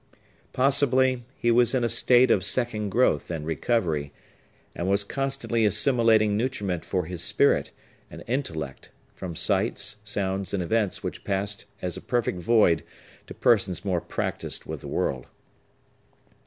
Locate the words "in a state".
1.75-2.31